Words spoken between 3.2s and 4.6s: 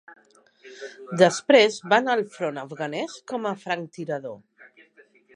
com a franctirador.